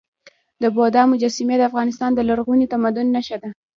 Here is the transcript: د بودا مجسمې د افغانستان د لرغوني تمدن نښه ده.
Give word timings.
د 0.61 0.63
بودا 0.75 1.01
مجسمې 1.11 1.55
د 1.57 1.61
افغانستان 1.69 2.11
د 2.15 2.19
لرغوني 2.29 2.65
تمدن 2.73 3.07
نښه 3.15 3.37
ده. 3.43 3.49